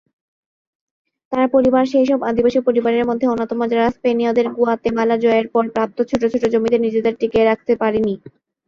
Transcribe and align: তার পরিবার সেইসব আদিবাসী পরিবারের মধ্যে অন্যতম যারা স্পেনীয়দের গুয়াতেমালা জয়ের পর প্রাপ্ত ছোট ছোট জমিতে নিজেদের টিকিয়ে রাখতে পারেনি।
তার 1.31 1.45
পরিবার 1.53 1.83
সেইসব 1.91 2.19
আদিবাসী 2.29 2.59
পরিবারের 2.67 3.07
মধ্যে 3.09 3.25
অন্যতম 3.27 3.59
যারা 3.71 3.85
স্পেনীয়দের 3.95 4.47
গুয়াতেমালা 4.55 5.15
জয়ের 5.23 5.47
পর 5.53 5.63
প্রাপ্ত 5.75 5.97
ছোট 6.09 6.21
ছোট 6.31 6.43
জমিতে 6.53 6.77
নিজেদের 6.79 7.13
টিকিয়ে 7.19 7.47
রাখতে 7.47 7.73
পারেনি। 7.81 8.13